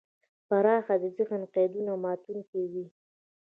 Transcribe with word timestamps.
پراخ 0.47 0.85
ذهن 1.17 1.41
د 1.45 1.49
قیدونو 1.55 1.91
ماتونکی 2.03 2.63
وي. 2.71 2.85